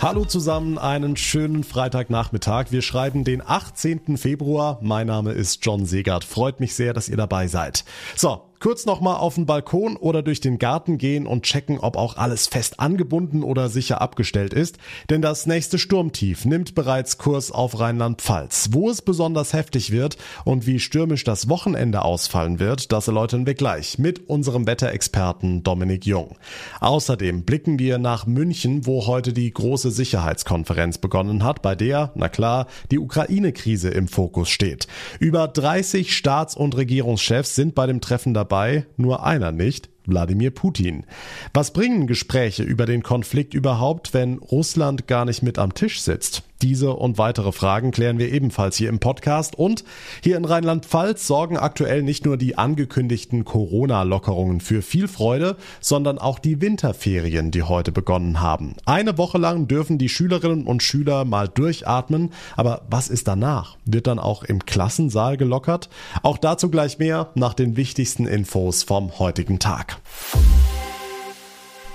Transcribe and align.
Hallo 0.00 0.24
zusammen, 0.24 0.78
einen 0.78 1.16
schönen 1.16 1.64
Freitagnachmittag. 1.64 2.66
Wir 2.70 2.82
schreiben 2.82 3.24
den 3.24 3.42
18. 3.44 4.16
Februar. 4.16 4.78
Mein 4.80 5.08
Name 5.08 5.32
ist 5.32 5.66
John 5.66 5.86
Segert. 5.86 6.22
Freut 6.22 6.60
mich 6.60 6.76
sehr, 6.76 6.94
dass 6.94 7.08
ihr 7.08 7.16
dabei 7.16 7.48
seid. 7.48 7.84
So, 8.14 8.48
Kurz 8.60 8.86
nochmal 8.86 9.18
auf 9.18 9.36
den 9.36 9.46
Balkon 9.46 9.96
oder 9.96 10.20
durch 10.20 10.40
den 10.40 10.58
Garten 10.58 10.98
gehen 10.98 11.28
und 11.28 11.44
checken, 11.44 11.78
ob 11.78 11.96
auch 11.96 12.16
alles 12.16 12.48
fest 12.48 12.80
angebunden 12.80 13.44
oder 13.44 13.68
sicher 13.68 14.00
abgestellt 14.00 14.52
ist. 14.52 14.78
Denn 15.10 15.22
das 15.22 15.46
nächste 15.46 15.78
Sturmtief 15.78 16.44
nimmt 16.44 16.74
bereits 16.74 17.18
Kurs 17.18 17.52
auf 17.52 17.78
Rheinland-Pfalz. 17.78 18.70
Wo 18.72 18.90
es 18.90 19.00
besonders 19.00 19.52
heftig 19.52 19.92
wird 19.92 20.16
und 20.44 20.66
wie 20.66 20.80
stürmisch 20.80 21.22
das 21.22 21.48
Wochenende 21.48 22.02
ausfallen 22.02 22.58
wird, 22.58 22.90
das 22.90 23.06
erläutern 23.06 23.46
wir 23.46 23.54
gleich 23.54 23.96
mit 23.96 24.28
unserem 24.28 24.66
Wetterexperten 24.66 25.62
Dominik 25.62 26.04
Jung. 26.04 26.36
Außerdem 26.80 27.44
blicken 27.44 27.78
wir 27.78 27.98
nach 27.98 28.26
München, 28.26 28.86
wo 28.86 29.06
heute 29.06 29.32
die 29.32 29.52
große 29.52 29.87
Sicherheitskonferenz 29.90 30.98
begonnen 30.98 31.44
hat, 31.44 31.62
bei 31.62 31.74
der, 31.74 32.10
na 32.16 32.28
klar, 32.28 32.66
die 32.90 32.98
Ukraine-Krise 32.98 33.90
im 33.90 34.08
Fokus 34.08 34.48
steht. 34.48 34.88
Über 35.20 35.46
30 35.46 36.16
Staats- 36.16 36.56
und 36.56 36.76
Regierungschefs 36.76 37.54
sind 37.54 37.74
bei 37.74 37.86
dem 37.86 38.00
Treffen 38.00 38.34
dabei 38.34 38.48
dabei, 38.48 38.86
nur 38.96 39.24
einer 39.24 39.52
nicht, 39.52 39.90
Wladimir 40.06 40.50
Putin. 40.50 41.04
Was 41.52 41.72
bringen 41.72 42.06
Gespräche 42.06 42.62
über 42.62 42.86
den 42.86 43.02
Konflikt 43.02 43.52
überhaupt, 43.52 44.14
wenn 44.14 44.38
Russland 44.38 45.06
gar 45.06 45.26
nicht 45.26 45.42
mit 45.42 45.58
am 45.58 45.74
Tisch 45.74 46.00
sitzt? 46.00 46.47
Diese 46.62 46.92
und 46.92 47.18
weitere 47.18 47.52
Fragen 47.52 47.92
klären 47.92 48.18
wir 48.18 48.32
ebenfalls 48.32 48.76
hier 48.76 48.88
im 48.88 48.98
Podcast. 48.98 49.56
Und 49.56 49.84
hier 50.22 50.36
in 50.36 50.44
Rheinland-Pfalz 50.44 51.26
sorgen 51.26 51.56
aktuell 51.56 52.02
nicht 52.02 52.24
nur 52.24 52.36
die 52.36 52.58
angekündigten 52.58 53.44
Corona-Lockerungen 53.44 54.60
für 54.60 54.82
viel 54.82 55.06
Freude, 55.06 55.56
sondern 55.80 56.18
auch 56.18 56.38
die 56.38 56.60
Winterferien, 56.60 57.50
die 57.50 57.62
heute 57.62 57.92
begonnen 57.92 58.40
haben. 58.40 58.74
Eine 58.84 59.18
Woche 59.18 59.38
lang 59.38 59.68
dürfen 59.68 59.98
die 59.98 60.08
Schülerinnen 60.08 60.66
und 60.66 60.82
Schüler 60.82 61.24
mal 61.24 61.48
durchatmen. 61.48 62.32
Aber 62.56 62.82
was 62.90 63.08
ist 63.08 63.28
danach? 63.28 63.76
Wird 63.84 64.06
dann 64.06 64.18
auch 64.18 64.42
im 64.42 64.66
Klassensaal 64.66 65.36
gelockert? 65.36 65.88
Auch 66.22 66.38
dazu 66.38 66.70
gleich 66.70 66.98
mehr 66.98 67.30
nach 67.34 67.54
den 67.54 67.76
wichtigsten 67.76 68.26
Infos 68.26 68.82
vom 68.82 69.18
heutigen 69.18 69.58
Tag. 69.58 69.98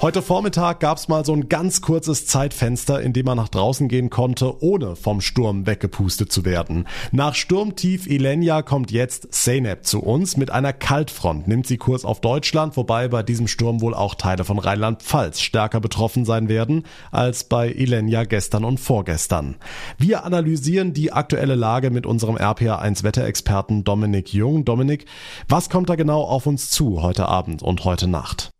Heute 0.03 0.21
Vormittag 0.21 0.81
gab 0.81 0.97
es 0.97 1.07
mal 1.07 1.23
so 1.23 1.31
ein 1.31 1.47
ganz 1.47 1.79
kurzes 1.79 2.25
Zeitfenster, 2.27 3.01
in 3.01 3.13
dem 3.13 3.25
man 3.25 3.37
nach 3.37 3.47
draußen 3.47 3.87
gehen 3.87 4.09
konnte, 4.09 4.61
ohne 4.61 4.97
vom 4.97 5.21
Sturm 5.21 5.65
weggepustet 5.65 6.29
zu 6.29 6.43
werden. 6.43 6.89
Nach 7.13 7.35
Sturmtief 7.35 8.05
Ilenia 8.05 8.63
kommt 8.63 8.91
jetzt 8.91 9.33
Zeynep 9.33 9.85
zu 9.85 10.01
uns 10.01 10.35
mit 10.35 10.51
einer 10.51 10.73
Kaltfront. 10.73 11.47
Nimmt 11.47 11.67
sie 11.67 11.77
Kurs 11.77 12.03
auf 12.03 12.19
Deutschland, 12.19 12.75
wobei 12.75 13.07
bei 13.07 13.23
diesem 13.23 13.47
Sturm 13.47 13.79
wohl 13.79 13.93
auch 13.93 14.15
Teile 14.15 14.43
von 14.43 14.59
Rheinland-Pfalz 14.59 15.39
stärker 15.39 15.79
betroffen 15.79 16.25
sein 16.25 16.49
werden 16.49 16.83
als 17.11 17.45
bei 17.45 17.71
Ilenia 17.71 18.25
gestern 18.25 18.65
und 18.65 18.81
vorgestern. 18.81 19.55
Wir 19.97 20.25
analysieren 20.25 20.91
die 20.91 21.13
aktuelle 21.13 21.55
Lage 21.55 21.91
mit 21.91 22.05
unserem 22.05 22.35
RPA1 22.35 23.03
Wetterexperten 23.03 23.85
Dominik 23.85 24.33
Jung. 24.33 24.65
Dominik, 24.65 25.05
was 25.47 25.69
kommt 25.69 25.89
da 25.89 25.95
genau 25.95 26.23
auf 26.23 26.45
uns 26.45 26.69
zu 26.71 27.01
heute 27.01 27.29
Abend 27.29 27.63
und 27.63 27.85
heute 27.85 28.09
Nacht? 28.09 28.52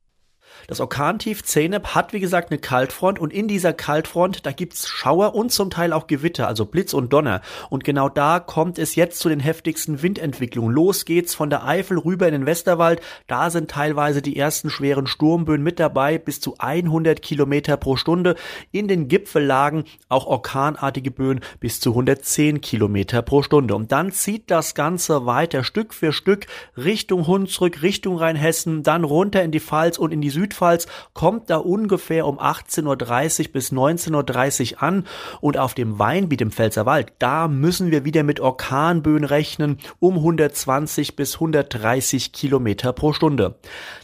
Das 0.74 0.80
Orkantief 0.80 1.44
Zeynep 1.44 1.90
hat, 1.90 2.14
wie 2.14 2.20
gesagt, 2.20 2.50
eine 2.50 2.58
Kaltfront 2.58 3.20
und 3.20 3.32
in 3.32 3.48
dieser 3.48 3.74
Kaltfront, 3.74 4.44
da 4.44 4.52
gibt's 4.52 4.88
Schauer 4.88 5.36
und 5.36 5.52
zum 5.52 5.70
Teil 5.70 5.94
auch 5.94 6.08
Gewitter, 6.08 6.48
also 6.48 6.66
Blitz 6.66 6.96
und 6.96 7.14
Donner. 7.14 7.42
Und 7.70 7.84
genau 7.84 8.10
da 8.10 8.40
kommt 8.40 8.80
es 8.80 8.96
jetzt 8.96 9.20
zu 9.20 9.30
den 9.30 9.40
heftigsten 9.40 10.02
Windentwicklungen. 10.02 10.74
Los 10.74 11.06
geht's 11.06 11.36
von 11.36 11.52
der 11.52 11.64
Eifel 11.64 12.00
rüber 12.00 12.26
in 12.26 12.32
den 12.32 12.48
Westerwald. 12.48 13.02
Da 13.28 13.52
sind 13.52 13.70
teilweise 13.70 14.24
die 14.24 14.36
ersten 14.36 14.72
schweren 14.72 15.06
Sturmböen 15.06 15.62
mit 15.62 15.80
dabei, 15.80 16.18
bis 16.18 16.40
zu 16.40 16.56
100 16.58 17.22
Kilometer 17.22 17.78
pro 17.78 17.96
Stunde. 17.96 18.34
In 18.72 18.88
den 18.88 19.10
Gipfellagen 19.10 19.84
auch 20.10 20.26
orkanartige 20.26 21.12
Böen 21.12 21.42
bis 21.60 21.82
zu 21.82 21.92
110 21.92 22.62
Kilometer 22.62 23.22
pro 23.22 23.44
Stunde. 23.44 23.76
Und 23.76 23.92
dann 23.92 24.12
zieht 24.12 24.50
das 24.50 24.74
Ganze 24.74 25.28
weiter 25.28 25.64
Stück 25.64 25.94
für 25.94 26.12
Stück 26.12 26.48
Richtung 26.76 27.28
Hunsrück, 27.28 27.84
Richtung 27.84 28.18
Rheinhessen, 28.18 28.82
dann 28.82 29.04
runter 29.04 29.44
in 29.44 29.52
die 29.52 29.60
Pfalz 29.60 30.00
und 30.00 30.12
in 30.12 30.22
die 30.22 30.32
Süd 30.32 30.56
Südpfalz 30.64 30.88
kommt 31.14 31.50
da 31.50 31.58
ungefähr 31.58 32.26
um 32.26 32.40
18.30 32.40 33.48
Uhr 33.48 33.54
bis 33.54 33.72
19.30 33.72 34.76
Uhr 34.76 34.84
an 34.84 35.06
und 35.42 35.58
auf 35.58 35.74
dem 35.74 36.00
Weinbiet 36.00 36.42
im 36.42 36.52
Pfälzerwald, 36.52 37.14
da 37.20 37.48
müssen 37.48 37.92
wir 37.92 38.06
wieder 38.06 38.24
mit 38.24 38.40
Orkanböen 38.40 39.26
rechnen 39.26 39.80
um 40.00 40.16
120 40.16 41.16
bis 41.16 41.36
130 41.36 42.32
Kilometer 42.32 42.94
pro 42.94 43.14
Stunde. 43.14 43.60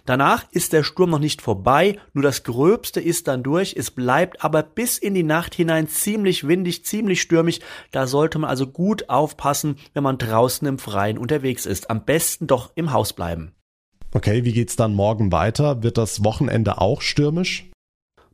Danach 0.06 0.46
ist 0.52 0.74
der 0.74 0.84
Sturm 0.84 1.12
noch 1.12 1.20
nicht 1.20 1.42
vorbei, 1.42 1.98
nur 2.14 2.24
das 2.24 2.44
Gröbste 2.44 3.00
ist 3.00 3.28
dann 3.28 3.44
durch, 3.44 3.76
es 3.78 3.92
bleibt 3.92 4.44
aber 4.44 4.64
bis 4.64 4.98
in 4.98 5.14
die 5.14 5.24
Nacht 5.24 5.56
hinein 5.56 5.88
ziemlich 5.88 6.48
windig, 6.48 6.84
ziemlich 6.84 7.22
stürmig, 7.22 7.62
da 7.92 8.08
sollte 8.08 8.40
man 8.40 8.50
also 8.50 8.68
gut 8.68 9.10
aufpassen, 9.10 9.78
wenn 9.94 10.04
man 10.04 10.18
draußen 10.18 10.68
im 10.68 10.80
Freien 10.80 11.18
unterwegs 11.18 11.66
ist. 11.66 11.90
Am 11.90 12.04
besten 12.04 12.48
doch 12.48 12.72
im 12.76 12.92
Haus 12.92 13.14
bleiben. 13.14 13.54
Okay, 14.12 14.44
wie 14.44 14.54
geht's 14.54 14.76
dann 14.76 14.96
morgen 14.96 15.32
weiter? 15.32 15.84
Wird 15.84 15.98
das 15.98 16.24
Wochenende 16.24 16.80
auch 16.80 17.02
stürmisch? 17.02 17.69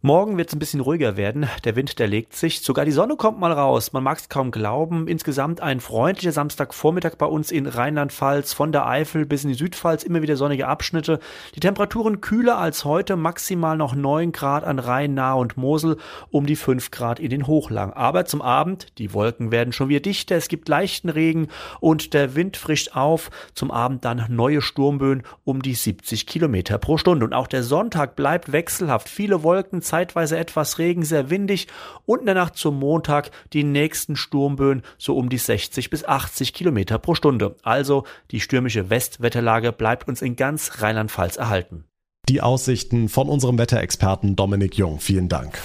Morgen 0.05 0.37
wird 0.37 0.49
es 0.49 0.55
ein 0.55 0.59
bisschen 0.59 0.81
ruhiger 0.81 1.17
werden. 1.17 1.49
Der 1.63 1.75
Wind, 1.75 1.97
der 1.97 2.05
legt 2.05 2.35
sich. 2.35 2.61
Sogar 2.61 2.85
die 2.85 2.91
Sonne 2.91 3.15
kommt 3.15 3.39
mal 3.39 3.51
raus. 3.51 3.91
Man 3.91 4.03
mag 4.03 4.19
es 4.19 4.29
kaum 4.29 4.51
glauben. 4.51 5.07
Insgesamt 5.07 5.61
ein 5.61 5.79
freundlicher 5.79 6.31
Samstagvormittag 6.31 7.15
bei 7.15 7.25
uns 7.25 7.49
in 7.49 7.65
Rheinland-Pfalz. 7.65 8.53
Von 8.53 8.71
der 8.71 8.85
Eifel 8.85 9.25
bis 9.25 9.43
in 9.43 9.49
die 9.49 9.55
Südpfalz 9.55 10.03
immer 10.03 10.21
wieder 10.21 10.35
sonnige 10.35 10.67
Abschnitte. 10.67 11.19
Die 11.55 11.59
Temperaturen 11.59 12.21
kühler 12.21 12.59
als 12.59 12.85
heute. 12.85 13.15
Maximal 13.15 13.77
noch 13.77 13.95
9 13.95 14.31
Grad 14.31 14.63
an 14.63 14.77
Rhein, 14.77 15.15
Nahe 15.15 15.39
und 15.39 15.57
Mosel. 15.57 15.97
Um 16.29 16.45
die 16.45 16.55
5 16.55 16.91
Grad 16.91 17.19
in 17.19 17.31
den 17.31 17.47
Hochlang. 17.47 17.91
Aber 17.91 18.25
zum 18.25 18.43
Abend, 18.43 18.99
die 18.99 19.11
Wolken 19.11 19.49
werden 19.49 19.73
schon 19.73 19.89
wieder 19.89 20.01
dichter. 20.01 20.35
Es 20.35 20.49
gibt 20.49 20.69
leichten 20.69 21.09
Regen 21.09 21.47
und 21.79 22.13
der 22.13 22.35
Wind 22.35 22.57
frischt 22.57 22.95
auf. 22.95 23.31
Zum 23.55 23.71
Abend 23.71 24.05
dann 24.05 24.27
neue 24.29 24.61
Sturmböen 24.61 25.23
um 25.45 25.63
die 25.63 25.73
70 25.73 26.27
Kilometer 26.27 26.77
pro 26.77 26.97
Stunde. 26.97 27.25
Und 27.25 27.33
auch 27.33 27.47
der 27.47 27.63
Sonntag 27.63 28.15
bleibt 28.15 28.51
wechselhaft. 28.51 29.09
Viele 29.09 29.41
Wolken 29.41 29.81
zeitweise 29.95 30.37
etwas 30.37 30.77
Regen, 30.77 31.03
sehr 31.05 31.29
windig 31.29 31.67
und 32.05 32.19
in 32.19 32.25
der 32.25 32.35
Nacht 32.35 32.57
zum 32.57 32.77
Montag 32.77 33.31
die 33.53 33.63
nächsten 33.63 34.17
Sturmböen 34.17 34.81
so 34.97 35.15
um 35.15 35.29
die 35.29 35.37
60 35.37 35.89
bis 35.89 36.03
80 36.03 36.53
Kilometer 36.53 36.99
pro 36.99 37.15
Stunde. 37.15 37.55
Also 37.63 38.03
die 38.31 38.41
stürmische 38.41 38.89
Westwetterlage 38.89 39.71
bleibt 39.71 40.09
uns 40.09 40.21
in 40.21 40.35
ganz 40.35 40.81
Rheinland-Pfalz 40.81 41.37
erhalten. 41.37 41.85
Die 42.27 42.41
Aussichten 42.41 43.07
von 43.07 43.29
unserem 43.29 43.57
Wetterexperten 43.57 44.35
Dominik 44.35 44.77
Jung. 44.77 44.99
Vielen 44.99 45.29
Dank. 45.29 45.61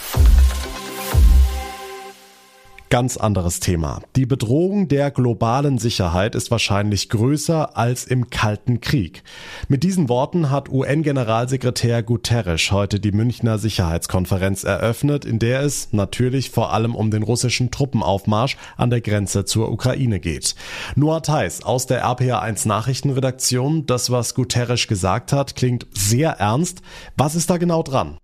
Ganz 2.91 3.17
anderes 3.17 3.61
Thema. 3.61 4.03
Die 4.17 4.27
Bedrohung 4.27 4.89
der 4.89 5.13
globalen 5.13 5.79
Sicherheit 5.79 6.35
ist 6.35 6.51
wahrscheinlich 6.51 7.09
größer 7.09 7.77
als 7.79 8.05
im 8.05 8.31
Kalten 8.31 8.81
Krieg. 8.81 9.23
Mit 9.69 9.85
diesen 9.85 10.09
Worten 10.09 10.51
hat 10.51 10.69
UN-Generalsekretär 10.69 12.03
Guterres 12.03 12.73
heute 12.73 12.99
die 12.99 13.13
Münchner 13.13 13.59
Sicherheitskonferenz 13.59 14.65
eröffnet, 14.65 15.25
in 15.25 15.39
der 15.39 15.61
es 15.61 15.93
natürlich 15.93 16.51
vor 16.51 16.73
allem 16.73 16.97
um 16.97 17.13
den 17.13 17.23
russischen 17.23 17.71
Truppenaufmarsch 17.71 18.57
an 18.77 18.91
der 18.91 19.03
Grenze 19.03 19.45
zur 19.45 19.71
Ukraine 19.71 20.19
geht. 20.19 20.57
Noah 20.97 21.23
Theis 21.23 21.63
aus 21.63 21.87
der 21.87 22.05
RPA1 22.05 22.67
Nachrichtenredaktion. 22.67 23.87
Das, 23.87 24.11
was 24.11 24.35
Guterres 24.35 24.89
gesagt 24.89 25.33
hat, 25.33 25.55
klingt 25.55 25.87
sehr 25.95 26.31
ernst. 26.41 26.83
Was 27.17 27.37
ist 27.37 27.51
da 27.51 27.57
genau 27.57 27.85
dran? 27.85 28.19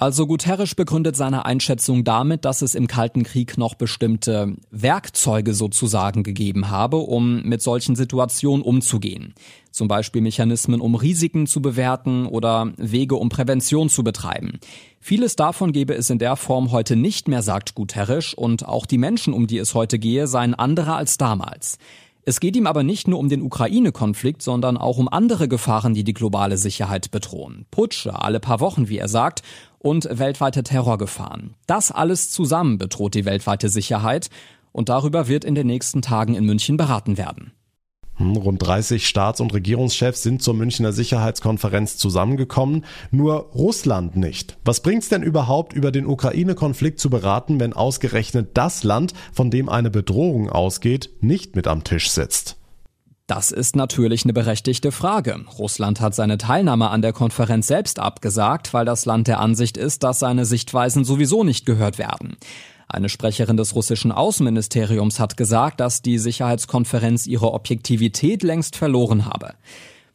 Also 0.00 0.26
Guterres 0.26 0.74
begründet 0.74 1.14
seine 1.14 1.44
Einschätzung 1.44 2.04
damit, 2.04 2.46
dass 2.46 2.62
es 2.62 2.74
im 2.74 2.86
Kalten 2.86 3.22
Krieg 3.22 3.58
noch 3.58 3.74
bestimmte 3.74 4.56
Werkzeuge 4.70 5.52
sozusagen 5.52 6.22
gegeben 6.22 6.70
habe, 6.70 6.96
um 6.96 7.42
mit 7.42 7.60
solchen 7.60 7.96
Situationen 7.96 8.62
umzugehen. 8.62 9.34
Zum 9.70 9.88
Beispiel 9.88 10.22
Mechanismen, 10.22 10.80
um 10.80 10.94
Risiken 10.94 11.46
zu 11.46 11.60
bewerten 11.60 12.24
oder 12.24 12.72
Wege, 12.78 13.16
um 13.16 13.28
Prävention 13.28 13.90
zu 13.90 14.02
betreiben. 14.02 14.58
Vieles 15.00 15.36
davon 15.36 15.70
gäbe 15.70 15.92
es 15.92 16.08
in 16.08 16.18
der 16.18 16.36
Form 16.36 16.72
heute 16.72 16.96
nicht 16.96 17.28
mehr, 17.28 17.42
sagt 17.42 17.74
Guterres, 17.74 18.32
und 18.32 18.66
auch 18.66 18.86
die 18.86 18.96
Menschen, 18.96 19.34
um 19.34 19.46
die 19.46 19.58
es 19.58 19.74
heute 19.74 19.98
gehe, 19.98 20.26
seien 20.26 20.54
andere 20.54 20.94
als 20.94 21.18
damals. 21.18 21.76
Es 22.24 22.40
geht 22.40 22.56
ihm 22.56 22.66
aber 22.66 22.82
nicht 22.82 23.08
nur 23.08 23.18
um 23.18 23.28
den 23.28 23.42
Ukraine-Konflikt, 23.42 24.42
sondern 24.42 24.76
auch 24.76 24.98
um 24.98 25.08
andere 25.08 25.48
Gefahren, 25.48 25.94
die 25.94 26.04
die 26.04 26.12
globale 26.12 26.56
Sicherheit 26.56 27.10
bedrohen. 27.10 27.66
Putsche 27.70 28.20
alle 28.20 28.40
paar 28.40 28.60
Wochen, 28.60 28.88
wie 28.88 28.98
er 28.98 29.08
sagt, 29.08 29.42
und 29.78 30.08
weltweite 30.10 30.62
Terrorgefahren. 30.62 31.54
Das 31.66 31.90
alles 31.90 32.30
zusammen 32.30 32.76
bedroht 32.78 33.14
die 33.14 33.24
weltweite 33.24 33.68
Sicherheit 33.68 34.28
und 34.72 34.88
darüber 34.88 35.28
wird 35.28 35.44
in 35.44 35.54
den 35.54 35.66
nächsten 35.66 36.02
Tagen 36.02 36.34
in 36.34 36.44
München 36.44 36.76
beraten 36.76 37.16
werden. 37.16 37.52
Hm, 38.20 38.36
rund 38.36 38.62
30 38.62 39.08
Staats- 39.08 39.40
und 39.40 39.54
Regierungschefs 39.54 40.22
sind 40.22 40.42
zur 40.42 40.52
Münchner 40.52 40.92
Sicherheitskonferenz 40.92 41.96
zusammengekommen, 41.96 42.84
nur 43.10 43.50
Russland 43.54 44.14
nicht. 44.14 44.58
Was 44.62 44.80
bringt's 44.80 45.08
denn 45.08 45.22
überhaupt, 45.22 45.72
über 45.72 45.90
den 45.90 46.06
Ukraine-Konflikt 46.06 47.00
zu 47.00 47.08
beraten, 47.08 47.58
wenn 47.60 47.72
ausgerechnet 47.72 48.50
das 48.54 48.84
Land, 48.84 49.14
von 49.32 49.50
dem 49.50 49.70
eine 49.70 49.90
Bedrohung 49.90 50.50
ausgeht, 50.50 51.08
nicht 51.22 51.56
mit 51.56 51.66
am 51.66 51.82
Tisch 51.82 52.10
sitzt? 52.10 52.58
Das 53.26 53.52
ist 53.52 53.74
natürlich 53.74 54.24
eine 54.24 54.34
berechtigte 54.34 54.92
Frage. 54.92 55.46
Russland 55.58 56.00
hat 56.02 56.14
seine 56.14 56.36
Teilnahme 56.36 56.90
an 56.90 57.00
der 57.00 57.14
Konferenz 57.14 57.68
selbst 57.68 57.98
abgesagt, 58.00 58.74
weil 58.74 58.84
das 58.84 59.06
Land 59.06 59.28
der 59.28 59.40
Ansicht 59.40 59.78
ist, 59.78 60.02
dass 60.02 60.18
seine 60.18 60.44
Sichtweisen 60.44 61.04
sowieso 61.04 61.42
nicht 61.42 61.64
gehört 61.64 61.96
werden. 61.96 62.36
Eine 62.92 63.08
Sprecherin 63.08 63.56
des 63.56 63.76
russischen 63.76 64.10
Außenministeriums 64.10 65.20
hat 65.20 65.36
gesagt, 65.36 65.78
dass 65.78 66.02
die 66.02 66.18
Sicherheitskonferenz 66.18 67.28
ihre 67.28 67.52
Objektivität 67.52 68.42
längst 68.42 68.74
verloren 68.74 69.26
habe. 69.26 69.54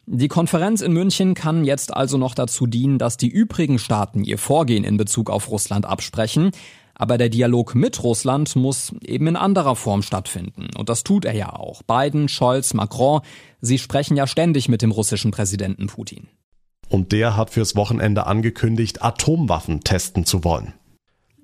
Die 0.07 0.27
Konferenz 0.27 0.81
in 0.81 0.91
München 0.91 1.35
kann 1.35 1.63
jetzt 1.63 1.95
also 1.95 2.17
noch 2.17 2.35
dazu 2.35 2.67
dienen, 2.67 2.99
dass 2.99 3.15
die 3.15 3.29
übrigen 3.29 3.79
Staaten 3.79 4.25
ihr 4.25 4.37
Vorgehen 4.37 4.83
in 4.83 4.97
Bezug 4.97 5.29
auf 5.29 5.49
Russland 5.49 5.85
absprechen. 5.85 6.51
Aber 6.93 7.17
der 7.17 7.29
Dialog 7.29 7.75
mit 7.75 8.03
Russland 8.03 8.57
muss 8.57 8.93
eben 9.01 9.27
in 9.27 9.35
anderer 9.37 9.77
Form 9.77 10.01
stattfinden. 10.01 10.67
Und 10.77 10.89
das 10.89 11.03
tut 11.03 11.23
er 11.23 11.33
ja 11.33 11.53
auch. 11.53 11.81
Biden, 11.83 12.27
Scholz, 12.27 12.73
Macron, 12.73 13.21
sie 13.61 13.77
sprechen 13.77 14.17
ja 14.17 14.27
ständig 14.27 14.67
mit 14.67 14.81
dem 14.81 14.91
russischen 14.91 15.31
Präsidenten 15.31 15.87
Putin. 15.87 16.27
Und 16.89 17.13
der 17.13 17.37
hat 17.37 17.51
fürs 17.51 17.77
Wochenende 17.77 18.27
angekündigt, 18.27 19.01
Atomwaffen 19.01 19.81
testen 19.81 20.25
zu 20.25 20.43
wollen. 20.43 20.73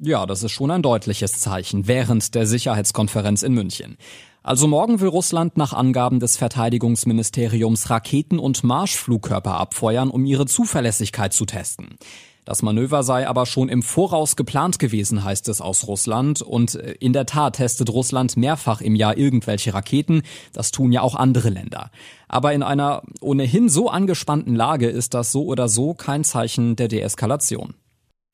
Ja, 0.04 0.26
das 0.26 0.42
ist 0.42 0.52
schon 0.52 0.72
ein 0.72 0.82
deutliches 0.82 1.34
Zeichen 1.34 1.88
während 1.88 2.34
der 2.34 2.48
Sicherheitskonferenz 2.48 3.44
in 3.44 3.54
München. 3.54 3.98
Also 4.42 4.68
morgen 4.68 5.00
will 5.00 5.10
Russland 5.10 5.58
nach 5.58 5.74
Angaben 5.74 6.20
des 6.20 6.38
Verteidigungsministeriums 6.38 7.92
Raketen 7.92 8.40
und 8.40 8.64
Marschflugkörper 8.64 9.60
abfeuern, 9.60 10.10
um 10.10 10.26
ihre 10.26 10.48
Zuverlässigkeit 10.48 11.34
zu 11.34 11.46
testen. 11.46 12.00
Das 12.46 12.64
Manöver 12.64 13.04
sei 13.04 13.28
aber 13.28 13.46
schon 13.46 13.70
im 13.70 13.84
Voraus 13.84 14.36
geplant 14.36 14.80
gewesen, 14.80 15.24
heißt 15.24 15.48
es 15.50 15.62
aus 15.62 15.86
Russland. 15.86 16.42
Und 16.42 16.74
in 16.74 17.14
der 17.14 17.28
Tat 17.28 17.58
testet 17.58 17.92
Russland 17.92 18.36
mehrfach 18.38 18.82
im 18.82 18.96
Jahr 18.96 19.16
irgendwelche 19.16 19.76
Raketen. 19.76 20.24
Das 20.52 20.72
tun 20.72 20.92
ja 20.92 21.04
auch 21.04 21.14
andere 21.14 21.50
Länder. 21.50 21.92
Aber 22.28 22.54
in 22.54 22.64
einer 22.64 23.04
ohnehin 23.20 23.70
so 23.70 23.92
angespannten 23.92 24.56
Lage 24.56 24.90
ist 24.90 25.14
das 25.14 25.32
so 25.32 25.46
oder 25.46 25.70
so 25.70 25.94
kein 25.94 26.24
Zeichen 26.24 26.76
der 26.76 26.88
Deeskalation. 26.88 27.76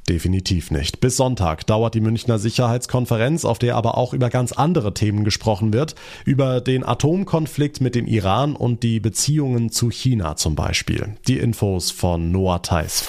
Definitiv 0.09 0.71
nicht. 0.71 1.01
Bis 1.01 1.17
Sonntag 1.17 1.67
dauert 1.67 1.93
die 1.93 1.99
Münchner 1.99 2.39
Sicherheitskonferenz, 2.39 3.43
auf 3.43 3.59
der 3.59 3.75
aber 3.75 3.97
auch 3.97 4.13
über 4.13 4.29
ganz 4.29 4.53
andere 4.53 4.93
Themen 4.93 5.25
gesprochen 5.25 5.73
wird. 5.73 5.95
Über 6.23 6.61
den 6.61 6.85
Atomkonflikt 6.85 7.81
mit 7.81 7.93
dem 7.93 8.07
Iran 8.07 8.55
und 8.55 8.83
die 8.83 9.01
Beziehungen 9.01 9.69
zu 9.69 9.89
China 9.89 10.37
zum 10.37 10.55
Beispiel. 10.55 11.15
Die 11.27 11.37
Infos 11.37 11.91
von 11.91 12.31
Noah 12.31 12.61
Theis. 12.61 13.07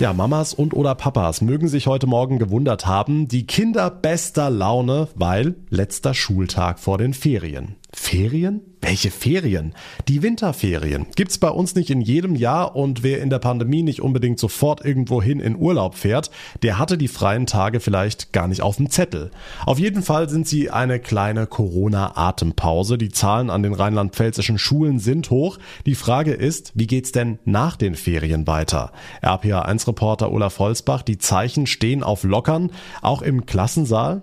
Ja, 0.00 0.12
Mamas 0.12 0.54
und 0.54 0.74
oder 0.74 0.94
Papas 0.94 1.40
mögen 1.40 1.66
sich 1.66 1.86
heute 1.86 2.06
Morgen 2.06 2.38
gewundert 2.38 2.84
haben, 2.84 3.26
die 3.26 3.46
Kinder 3.46 3.90
bester 3.90 4.50
Laune, 4.50 5.08
weil 5.14 5.54
letzter 5.70 6.14
Schultag 6.14 6.78
vor 6.78 6.98
den 6.98 7.14
Ferien. 7.14 7.76
Ferien? 8.04 8.60
Welche 8.82 9.10
Ferien? 9.10 9.74
Die 10.08 10.22
Winterferien 10.22 11.06
gibt's 11.16 11.38
bei 11.38 11.48
uns 11.48 11.74
nicht 11.74 11.88
in 11.88 12.02
jedem 12.02 12.36
Jahr 12.36 12.76
und 12.76 13.02
wer 13.02 13.22
in 13.22 13.30
der 13.30 13.38
Pandemie 13.38 13.82
nicht 13.82 14.02
unbedingt 14.02 14.38
sofort 14.38 14.84
irgendwohin 14.84 15.40
in 15.40 15.56
Urlaub 15.56 15.94
fährt, 15.94 16.30
der 16.62 16.78
hatte 16.78 16.98
die 16.98 17.08
freien 17.08 17.46
Tage 17.46 17.80
vielleicht 17.80 18.34
gar 18.34 18.46
nicht 18.46 18.60
auf 18.60 18.76
dem 18.76 18.90
Zettel. 18.90 19.30
Auf 19.64 19.78
jeden 19.78 20.02
Fall 20.02 20.28
sind 20.28 20.46
sie 20.46 20.70
eine 20.70 21.00
kleine 21.00 21.46
Corona-Atempause. 21.46 22.98
Die 22.98 23.08
Zahlen 23.08 23.48
an 23.48 23.62
den 23.62 23.72
rheinland-pfälzischen 23.72 24.58
Schulen 24.58 24.98
sind 24.98 25.30
hoch. 25.30 25.58
Die 25.86 25.94
Frage 25.94 26.34
ist, 26.34 26.72
wie 26.74 26.86
geht's 26.86 27.10
denn 27.10 27.38
nach 27.46 27.76
den 27.76 27.94
Ferien 27.94 28.46
weiter? 28.46 28.92
RPA1-Reporter 29.22 30.30
Olaf 30.30 30.58
Holzbach, 30.58 31.02
die 31.02 31.16
Zeichen 31.16 31.66
stehen 31.66 32.02
auf 32.02 32.22
Lockern, 32.22 32.70
auch 33.00 33.22
im 33.22 33.46
Klassensaal. 33.46 34.22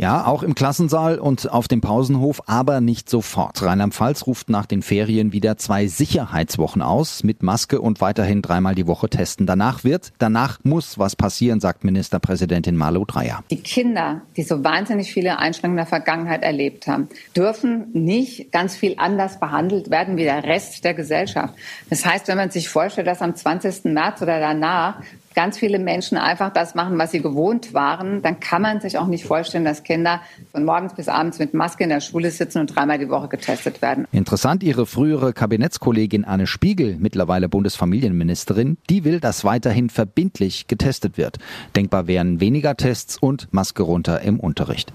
Ja, 0.00 0.24
auch 0.24 0.42
im 0.42 0.54
Klassensaal 0.54 1.18
und 1.18 1.52
auf 1.52 1.68
dem 1.68 1.82
Pausenhof, 1.82 2.40
aber 2.46 2.80
nicht 2.80 3.10
sofort. 3.10 3.62
Rheinland-Pfalz 3.62 4.26
ruft 4.26 4.48
nach 4.48 4.64
den 4.64 4.80
Ferien 4.80 5.34
wieder 5.34 5.58
zwei 5.58 5.88
Sicherheitswochen 5.88 6.80
aus, 6.80 7.22
mit 7.22 7.42
Maske 7.42 7.82
und 7.82 8.00
weiterhin 8.00 8.40
dreimal 8.40 8.74
die 8.74 8.86
Woche 8.86 9.10
testen. 9.10 9.46
Danach 9.46 9.84
wird, 9.84 10.14
danach 10.16 10.58
muss 10.62 10.98
was 10.98 11.16
passieren, 11.16 11.60
sagt 11.60 11.84
Ministerpräsidentin 11.84 12.78
Malu 12.78 13.04
Dreyer. 13.04 13.44
Die 13.50 13.60
Kinder, 13.60 14.22
die 14.38 14.42
so 14.42 14.64
wahnsinnig 14.64 15.12
viele 15.12 15.38
Einschränkungen 15.38 15.76
in 15.76 15.84
der 15.84 15.86
Vergangenheit 15.86 16.44
erlebt 16.44 16.86
haben, 16.86 17.10
dürfen 17.36 17.88
nicht 17.92 18.52
ganz 18.52 18.76
viel 18.76 18.94
anders 18.96 19.38
behandelt 19.38 19.90
werden 19.90 20.16
wie 20.16 20.24
der 20.24 20.44
Rest 20.44 20.82
der 20.82 20.94
Gesellschaft. 20.94 21.52
Das 21.90 22.06
heißt, 22.06 22.26
wenn 22.28 22.38
man 22.38 22.50
sich 22.50 22.70
vorstellt, 22.70 23.06
dass 23.06 23.20
am 23.20 23.36
20. 23.36 23.84
März 23.92 24.22
oder 24.22 24.40
danach 24.40 25.02
ganz 25.34 25.58
viele 25.58 25.78
Menschen 25.78 26.18
einfach 26.18 26.52
das 26.52 26.74
machen, 26.74 26.98
was 26.98 27.12
sie 27.12 27.20
gewohnt 27.20 27.72
waren, 27.72 28.22
dann 28.22 28.40
kann 28.40 28.62
man 28.62 28.80
sich 28.80 28.98
auch 28.98 29.06
nicht 29.06 29.24
vorstellen, 29.24 29.64
dass 29.64 29.82
Kinder 29.82 30.20
von 30.52 30.64
morgens 30.64 30.94
bis 30.94 31.08
abends 31.08 31.38
mit 31.38 31.54
Maske 31.54 31.84
in 31.84 31.90
der 31.90 32.00
Schule 32.00 32.30
sitzen 32.30 32.58
und 32.58 32.74
dreimal 32.74 32.98
die 32.98 33.08
Woche 33.08 33.28
getestet 33.28 33.82
werden. 33.82 34.06
Interessant, 34.12 34.62
Ihre 34.62 34.86
frühere 34.86 35.32
Kabinettskollegin 35.32 36.24
Anne 36.24 36.46
Spiegel, 36.46 36.96
mittlerweile 36.98 37.48
Bundesfamilienministerin, 37.48 38.78
die 38.88 39.04
will, 39.04 39.20
dass 39.20 39.44
weiterhin 39.44 39.90
verbindlich 39.90 40.66
getestet 40.66 41.16
wird. 41.16 41.38
Denkbar 41.76 42.06
wären 42.06 42.40
weniger 42.40 42.76
Tests 42.76 43.16
und 43.16 43.48
Maske 43.52 43.82
runter 43.82 44.20
im 44.22 44.40
Unterricht. 44.40 44.92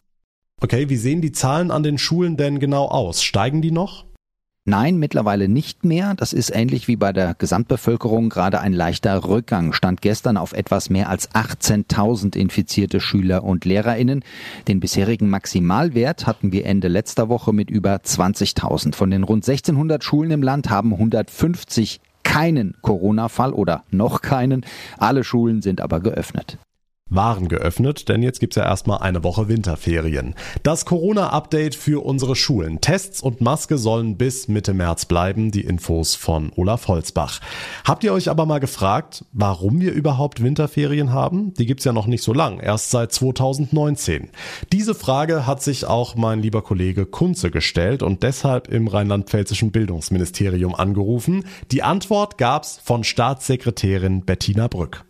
Okay, 0.62 0.90
wie 0.90 0.98
sehen 0.98 1.22
die 1.22 1.32
Zahlen 1.32 1.70
an 1.70 1.84
den 1.84 1.98
Schulen 1.98 2.38
denn 2.38 2.60
genau 2.60 2.86
aus? 2.88 3.24
Steigen 3.24 3.62
die 3.62 3.72
noch? 3.72 4.06
Nein, 4.67 4.97
mittlerweile 4.97 5.47
nicht 5.47 5.85
mehr. 5.85 6.15
Das 6.15 6.33
ist 6.33 6.50
ähnlich 6.50 6.88
wie 6.88 6.95
bei 6.95 7.13
der 7.13 7.35
Gesamtbevölkerung 7.35 8.29
gerade 8.29 8.62
ein 8.62 8.73
leichter 8.73 9.23
Rückgang. 9.23 9.73
Stand 9.73 10.01
gestern 10.01 10.38
auf 10.38 10.53
etwas 10.53 10.89
mehr 10.89 11.07
als 11.07 11.29
18.000 11.29 12.35
infizierte 12.35 13.00
Schüler 13.00 13.44
und 13.44 13.63
Lehrerinnen. 13.63 14.23
Den 14.67 14.79
bisherigen 14.79 15.29
Maximalwert 15.29 16.25
hatten 16.25 16.51
wir 16.51 16.65
Ende 16.65 16.88
letzter 16.88 17.29
Woche 17.29 17.53
mit 17.53 17.69
über 17.69 17.97
20.000. 17.97 18.95
Von 18.95 19.12
den 19.12 19.21
rund 19.21 19.47
1600 19.47 20.03
Schulen 20.03 20.31
im 20.31 20.41
Land 20.41 20.71
haben 20.71 20.94
150 20.94 22.01
keinen 22.23 22.73
Corona-Fall 22.81 23.53
oder 23.53 23.83
noch 23.91 24.23
keinen. 24.23 24.65
Alle 24.97 25.23
Schulen 25.23 25.62
sind 25.62 25.79
aber 25.79 26.00
geöffnet. 26.00 26.57
Waren 27.12 27.50
geöffnet, 27.50 28.10
denn 28.10 28.24
jetzt 28.24 28.40
gibt's 28.40 28.56
ja 28.56 28.66
erstmal 28.66 28.98
eine 28.98 29.24
Woche 29.24 29.48
Winterferien. 29.48 30.34
Das 30.63 30.86
Corona-Update 30.86 31.75
für 31.75 32.04
unsere 32.04 32.36
Schulen. 32.36 32.81
Tests 32.81 33.22
und 33.22 33.42
Maske 33.42 33.78
sollen 33.78 34.18
bis 34.18 34.48
Mitte 34.48 34.74
März 34.74 35.06
bleiben. 35.06 35.52
Die 35.52 35.62
Infos 35.62 36.16
von 36.16 36.52
Olaf 36.56 36.88
Holzbach. 36.88 37.42
Habt 37.84 38.04
ihr 38.04 38.12
euch 38.12 38.28
aber 38.28 38.48
mal 38.48 38.60
gefragt, 38.60 39.24
warum 39.34 39.80
wir 39.80 39.94
überhaupt 39.94 40.42
Winterferien 40.42 41.13
haben? 41.13 41.54
Die 41.54 41.68
gibt's 41.68 41.86
ja 41.86 41.94
noch 41.94 42.07
nicht 42.07 42.24
so 42.24 42.34
lang, 42.34 42.60
erst 42.60 42.90
seit 42.90 43.13
2019. 43.13 44.31
Diese 44.74 44.96
Frage 44.96 45.46
hat 45.46 45.62
sich 45.62 45.86
auch 45.86 46.16
mein 46.16 46.42
lieber 46.42 46.63
Kollege 46.63 47.06
Kunze 47.06 47.51
gestellt 47.51 48.01
und 48.01 48.24
deshalb 48.24 48.68
im 48.68 48.88
rheinland-pfälzischen 48.88 49.72
Bildungsministerium 49.72 50.74
angerufen. 50.74 51.46
Die 51.72 51.84
Antwort 51.84 52.39
gab's 52.39 52.82
von 52.84 53.03
Staatssekretärin 53.03 54.25
Bettina 54.25 54.68
Brück. 54.68 55.06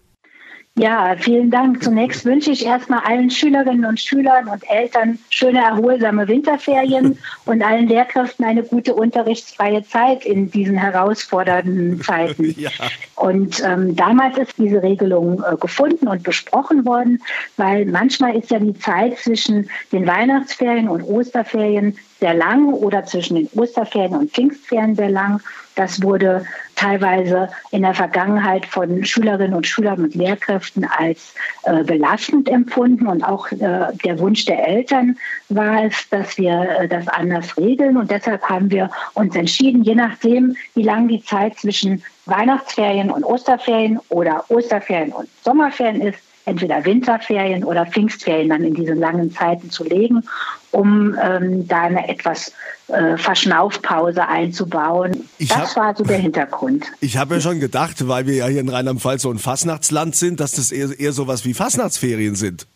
Ja, 0.77 1.15
vielen 1.17 1.51
Dank. 1.51 1.81
Zunächst 1.81 2.25
wünsche 2.25 2.51
ich 2.51 2.65
erstmal 2.65 2.99
allen 3.05 3.29
Schülerinnen 3.29 3.85
und 3.85 3.97
Schülern 3.97 4.49
und 4.49 4.61
Eltern 4.69 5.17
schöne, 5.29 5.59
erholsame 5.59 6.27
Winterferien 6.27 7.17
und 7.45 7.61
allen 7.63 7.87
Lehrkräften 7.87 8.43
eine 8.43 8.61
gute 8.61 8.93
unterrichtsfreie 8.93 9.83
Zeit 9.83 10.25
in 10.25 10.51
diesen 10.51 10.77
herausfordernden 10.77 12.01
Zeiten. 12.01 12.53
Ja. 12.65 12.69
Und 13.15 13.61
ähm, 13.65 13.95
damals 13.95 14.37
ist 14.37 14.57
diese 14.57 14.81
Regelung 14.81 15.43
äh, 15.43 15.55
gefunden 15.57 16.07
und 16.07 16.23
besprochen 16.23 16.85
worden, 16.85 17.21
weil 17.57 17.85
manchmal 17.85 18.35
ist 18.35 18.49
ja 18.49 18.59
die 18.59 18.77
Zeit 18.77 19.17
zwischen 19.17 19.69
den 19.91 20.07
Weihnachtsferien 20.07 20.87
und 20.87 21.03
Osterferien 21.03 21.97
sehr 22.19 22.33
lang 22.33 22.73
oder 22.73 23.03
zwischen 23.05 23.35
den 23.35 23.49
Osterferien 23.55 24.15
und 24.15 24.31
Pfingstferien 24.31 24.95
sehr 24.95 25.09
lang. 25.09 25.41
Das 25.75 26.01
wurde 26.01 26.45
teilweise 26.75 27.49
in 27.71 27.81
der 27.81 27.93
Vergangenheit 27.93 28.65
von 28.65 29.03
Schülerinnen 29.03 29.53
und 29.53 29.67
Schülern 29.67 30.03
und 30.03 30.15
Lehrkräften 30.15 30.85
als 30.85 31.33
äh, 31.63 31.83
belastend 31.83 32.47
empfunden. 32.47 33.07
Und 33.07 33.23
auch 33.23 33.51
äh, 33.51 33.57
der 33.59 34.19
Wunsch 34.19 34.45
der 34.45 34.65
Eltern 34.65 35.17
war 35.49 35.83
es, 35.83 36.07
dass 36.09 36.37
wir 36.37 36.61
äh, 36.79 36.87
das 36.87 37.07
anders 37.09 37.57
regeln. 37.57 37.97
Und 37.97 38.09
deshalb 38.09 38.43
haben 38.43 38.71
wir 38.71 38.89
uns 39.15 39.35
entschieden, 39.35 39.83
je 39.83 39.95
nachdem, 39.95 40.55
wie 40.75 40.83
lang 40.83 41.09
die 41.09 41.23
Zeit 41.23 41.57
zwischen 41.57 42.01
Weihnachtsferien 42.25 43.11
und 43.11 43.25
Osterferien 43.25 43.99
oder 44.09 44.45
Osterferien 44.49 45.11
und 45.11 45.27
Sommerferien 45.43 46.01
ist, 46.01 46.19
entweder 46.45 46.85
Winterferien 46.85 47.63
oder 47.63 47.85
Pfingstferien 47.85 48.49
dann 48.49 48.63
in 48.63 48.73
diese 48.73 48.93
langen 48.93 49.31
Zeiten 49.31 49.69
zu 49.69 49.83
legen, 49.83 50.23
um 50.71 51.15
ähm, 51.21 51.67
da 51.67 51.81
eine 51.81 52.07
etwas 52.07 52.53
äh, 52.87 53.17
Verschnaufpause 53.17 54.27
einzubauen. 54.27 55.27
Ich 55.39 55.49
das 55.49 55.75
hab, 55.75 55.83
war 55.83 55.95
so 55.95 56.03
der 56.03 56.19
Hintergrund. 56.19 56.85
Ich 57.01 57.17
habe 57.17 57.35
ja 57.35 57.41
schon 57.41 57.59
gedacht, 57.59 58.07
weil 58.07 58.27
wir 58.27 58.35
ja 58.35 58.47
hier 58.47 58.61
in 58.61 58.69
Rheinland-Pfalz 58.69 59.23
so 59.23 59.31
ein 59.31 59.39
Fastnachtsland 59.39 60.15
sind, 60.15 60.39
dass 60.39 60.51
das 60.51 60.71
eher, 60.71 60.97
eher 60.99 61.11
so 61.11 61.27
was 61.27 61.45
wie 61.45 61.53
Fastnachtsferien 61.53 62.35
sind. 62.35 62.67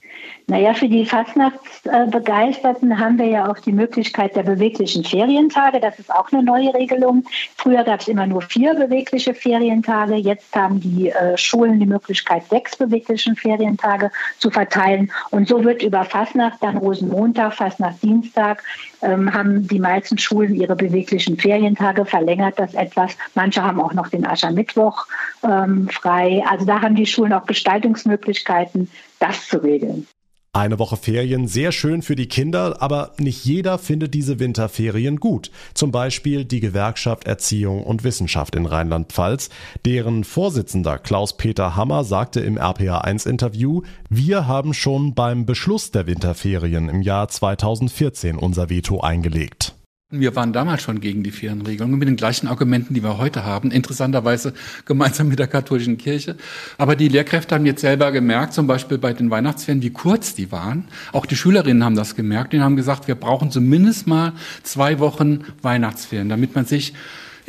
Naja, 0.49 0.73
für 0.73 0.89
die 0.89 1.05
Fastnachtsbegeisterten 1.05 2.97
haben 2.97 3.19
wir 3.19 3.27
ja 3.27 3.51
auch 3.51 3.59
die 3.59 3.71
Möglichkeit 3.71 4.35
der 4.35 4.41
beweglichen 4.41 5.03
Ferientage. 5.03 5.79
Das 5.79 5.99
ist 5.99 6.11
auch 6.11 6.31
eine 6.31 6.41
neue 6.41 6.73
Regelung. 6.73 7.23
Früher 7.55 7.83
gab 7.83 8.01
es 8.01 8.07
immer 8.07 8.25
nur 8.25 8.41
vier 8.41 8.73
bewegliche 8.73 9.35
Ferientage. 9.35 10.15
Jetzt 10.15 10.55
haben 10.55 10.79
die 10.79 11.09
äh, 11.09 11.37
Schulen 11.37 11.79
die 11.79 11.85
Möglichkeit, 11.85 12.45
sechs 12.49 12.75
beweglichen 12.75 13.35
Ferientage 13.35 14.09
zu 14.39 14.49
verteilen. 14.49 15.11
Und 15.29 15.47
so 15.47 15.63
wird 15.63 15.83
über 15.83 16.03
Fastnacht, 16.03 16.57
dann 16.61 16.77
Rosenmontag, 16.77 17.53
Fastnachtdienstag, 17.53 18.63
ähm, 19.03 19.31
haben 19.31 19.67
die 19.67 19.79
meisten 19.79 20.17
Schulen 20.17 20.55
ihre 20.55 20.75
beweglichen 20.75 21.37
Ferientage 21.37 22.05
verlängert 22.05 22.57
das 22.57 22.73
etwas. 22.73 23.15
Manche 23.35 23.63
haben 23.63 23.79
auch 23.79 23.93
noch 23.93 24.07
den 24.09 24.25
Aschermittwoch 24.25 25.05
ähm, 25.43 25.87
frei. 25.89 26.43
Also 26.49 26.65
da 26.65 26.81
haben 26.81 26.95
die 26.95 27.05
Schulen 27.05 27.33
auch 27.33 27.45
Gestaltungsmöglichkeiten, 27.45 28.89
das 29.19 29.47
zu 29.47 29.57
regeln. 29.59 30.07
Eine 30.51 30.79
Woche 30.79 30.97
Ferien, 30.97 31.47
sehr 31.47 31.71
schön 31.71 32.01
für 32.01 32.15
die 32.15 32.27
Kinder, 32.27 32.81
aber 32.81 33.11
nicht 33.19 33.45
jeder 33.45 33.77
findet 33.77 34.15
diese 34.15 34.39
Winterferien 34.39 35.17
gut. 35.17 35.51
Zum 35.75 35.91
Beispiel 35.91 36.43
die 36.43 36.59
Gewerkschaft 36.59 37.25
Erziehung 37.27 37.83
und 37.83 38.03
Wissenschaft 38.03 38.55
in 38.55 38.65
Rheinland-Pfalz. 38.65 39.49
Deren 39.85 40.23
Vorsitzender 40.23 40.97
Klaus-Peter 40.97 41.75
Hammer 41.75 42.03
sagte 42.03 42.39
im 42.39 42.57
RPA1-Interview, 42.57 43.83
wir 44.09 44.47
haben 44.47 44.73
schon 44.73 45.13
beim 45.13 45.45
Beschluss 45.45 45.91
der 45.91 46.07
Winterferien 46.07 46.89
im 46.89 47.03
Jahr 47.03 47.27
2014 47.27 48.35
unser 48.35 48.71
Veto 48.71 49.01
eingelegt. 49.01 49.75
Wir 50.11 50.35
waren 50.35 50.53
damals 50.53 50.81
schon 50.81 51.01
gegen 51.01 51.21
die 51.21 51.29
Ferienregelung 51.29 51.91
mit 51.91 52.07
den 52.07 52.15
gleichen 52.15 52.47
Argumenten, 52.47 52.95
die 52.95 53.03
wir 53.03 53.19
heute 53.19 53.45
haben, 53.45 53.69
interessanterweise 53.69 54.55
gemeinsam 54.85 55.27
mit 55.27 55.37
der 55.37 55.45
katholischen 55.45 55.99
Kirche. 55.99 56.35
Aber 56.79 56.95
die 56.95 57.09
Lehrkräfte 57.09 57.53
haben 57.53 57.67
jetzt 57.67 57.81
selber 57.81 58.11
gemerkt, 58.11 58.53
zum 58.53 58.65
Beispiel 58.65 58.97
bei 58.97 59.13
den 59.13 59.29
Weihnachtsferien, 59.29 59.83
wie 59.83 59.91
kurz 59.91 60.33
die 60.33 60.51
waren. 60.51 60.85
Auch 61.11 61.27
die 61.27 61.35
Schülerinnen 61.35 61.83
haben 61.83 61.95
das 61.95 62.15
gemerkt 62.15 62.55
und 62.55 62.63
haben 62.63 62.75
gesagt, 62.75 63.07
wir 63.07 63.13
brauchen 63.13 63.51
zumindest 63.51 64.07
mal 64.07 64.33
zwei 64.63 64.97
Wochen 64.97 65.41
Weihnachtsferien, 65.61 66.27
damit 66.27 66.55
man 66.55 66.65
sich 66.65 66.95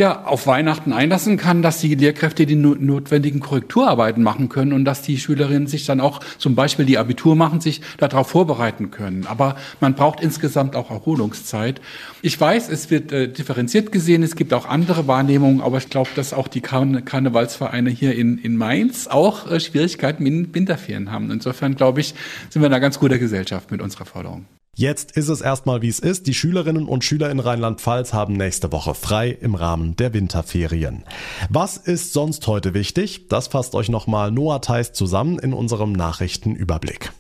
ja, 0.01 0.25
auf 0.25 0.47
Weihnachten 0.47 0.95
einlassen 0.95 1.37
kann, 1.37 1.61
dass 1.61 1.79
die 1.79 1.95
Lehrkräfte 1.95 2.47
die 2.47 2.57
notwendigen 2.57 3.39
Korrekturarbeiten 3.41 4.23
machen 4.23 4.49
können 4.49 4.73
und 4.73 4.87
dass 4.87 5.03
die 5.03 5.19
Schülerinnen 5.19 5.67
sich 5.69 5.85
dann 5.85 6.01
auch 6.01 6.21
zum 6.39 6.55
Beispiel 6.55 6.87
die 6.87 6.97
Abitur 6.97 7.37
machen, 7.37 7.61
sich 7.61 7.83
darauf 7.99 8.29
vorbereiten 8.29 8.91
können. 8.91 9.27
Aber 9.27 9.57
man 9.79 9.95
braucht 9.95 10.21
insgesamt 10.21 10.75
auch 10.75 10.91
Erholungszeit. 10.91 11.83
Ich 12.23 12.41
weiß, 12.41 12.71
es 12.71 12.91
wird 12.91 13.13
äh, 13.13 13.29
differenziert 13.29 13.93
gesehen, 13.93 14.23
es 14.23 14.37
gibt 14.37 14.55
auch 14.55 14.67
andere 14.67 15.07
Wahrnehmungen, 15.07 15.61
aber 15.61 15.77
ich 15.77 15.91
glaube, 15.91 16.09
dass 16.17 16.33
auch 16.33 16.49
die 16.49 16.63
Karne 16.63 17.03
Karnevalsvereine 17.03 17.91
hier 17.91 18.15
in, 18.15 18.39
in 18.39 18.57
Mainz 18.57 19.07
auch 19.07 19.51
äh, 19.51 19.61
Schwierigkeiten 19.61 20.23
mit 20.23 20.55
Winterferien 20.55 21.13
haben. 21.13 21.31
Insofern 21.31 21.77
glaube 21.77 22.01
ich, 22.01 22.15
sind 22.49 22.63
wir 22.63 22.69
in 22.69 22.73
einer 22.73 22.81
ganz 22.81 22.99
guter 22.99 23.19
Gesellschaft 23.19 23.71
mit 23.71 23.83
unserer 23.83 24.07
Forderung. 24.07 24.47
Jetzt 24.77 25.13
ist 25.17 25.29
es 25.29 25.41
erstmal 25.41 25.83
wie 25.83 25.89
es 25.89 25.99
ist. 25.99 26.27
Die 26.27 26.35
Schülerinnen 26.35 26.87
und 26.87 27.05
Schüler 27.05 27.31
in 27.31 27.41
Rheinland-Pfalz 27.41 28.13
haben 28.13 28.35
nächste 28.35 28.73
Woche 28.73 28.95
frei 28.95 29.31
im 29.31 29.55
Rahmen 29.55 29.97
der 29.97 30.15
Winterferien. 30.15 31.05
Was 31.49 31.77
ist 31.77 32.13
sonst 32.13 32.47
heute 32.47 32.73
wichtig? 32.73 33.29
Das 33.29 33.49
fasst 33.49 33.75
euch 33.75 33.89
nochmal 33.89 34.31
Noah 34.31 34.63
Theis 34.63 34.93
zusammen 34.93 35.39
in 35.39 35.53
unserem 35.53 35.93
Nachrichtenüberblick. 35.93 37.13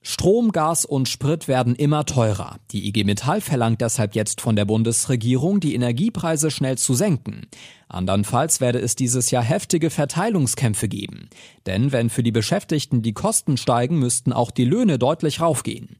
Strom, 0.00 0.52
Gas 0.52 0.84
und 0.84 1.08
Sprit 1.08 1.48
werden 1.48 1.74
immer 1.74 2.06
teurer. 2.06 2.56
Die 2.70 2.88
IG 2.88 3.04
Metall 3.04 3.40
verlangt 3.40 3.80
deshalb 3.80 4.14
jetzt 4.14 4.40
von 4.40 4.56
der 4.56 4.64
Bundesregierung, 4.64 5.60
die 5.60 5.74
Energiepreise 5.74 6.50
schnell 6.50 6.78
zu 6.78 6.94
senken. 6.94 7.46
Andernfalls 7.88 8.60
werde 8.60 8.78
es 8.78 8.96
dieses 8.96 9.30
Jahr 9.30 9.42
heftige 9.42 9.90
Verteilungskämpfe 9.90 10.88
geben. 10.88 11.28
Denn 11.66 11.92
wenn 11.92 12.10
für 12.10 12.22
die 12.22 12.32
Beschäftigten 12.32 13.02
die 13.02 13.12
Kosten 13.12 13.56
steigen, 13.56 13.98
müssten 13.98 14.32
auch 14.32 14.50
die 14.50 14.64
Löhne 14.64 14.98
deutlich 14.98 15.40
raufgehen. 15.40 15.98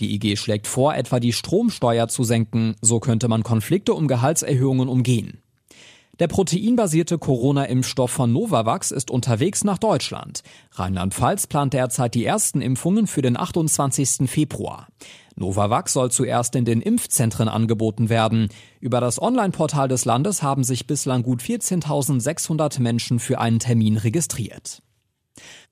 Die 0.00 0.14
IG 0.14 0.36
schlägt 0.36 0.66
vor, 0.66 0.94
etwa 0.94 1.20
die 1.20 1.32
Stromsteuer 1.32 2.08
zu 2.08 2.24
senken, 2.24 2.74
so 2.80 3.00
könnte 3.00 3.28
man 3.28 3.42
Konflikte 3.42 3.94
um 3.94 4.08
Gehaltserhöhungen 4.08 4.88
umgehen. 4.88 5.42
Der 6.18 6.28
proteinbasierte 6.28 7.16
Corona-Impfstoff 7.16 8.10
von 8.10 8.30
Novavax 8.30 8.90
ist 8.90 9.10
unterwegs 9.10 9.64
nach 9.64 9.78
Deutschland. 9.78 10.42
Rheinland-Pfalz 10.72 11.46
plant 11.46 11.72
derzeit 11.72 12.14
die 12.14 12.26
ersten 12.26 12.60
Impfungen 12.60 13.06
für 13.06 13.22
den 13.22 13.38
28. 13.38 14.28
Februar. 14.28 14.88
Novavax 15.36 15.94
soll 15.94 16.10
zuerst 16.10 16.54
in 16.56 16.66
den 16.66 16.82
Impfzentren 16.82 17.48
angeboten 17.48 18.10
werden. 18.10 18.48
Über 18.80 19.00
das 19.00 19.20
Online-Portal 19.20 19.88
des 19.88 20.04
Landes 20.04 20.42
haben 20.42 20.62
sich 20.62 20.86
bislang 20.86 21.22
gut 21.22 21.42
14.600 21.42 22.80
Menschen 22.80 23.18
für 23.18 23.40
einen 23.40 23.58
Termin 23.58 23.96
registriert. 23.96 24.82